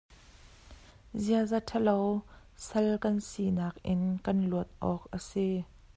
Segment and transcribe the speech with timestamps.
[1.23, 1.95] Ziaza ṭhalo
[2.67, 5.47] sal kan sinak in kan luat awk a si.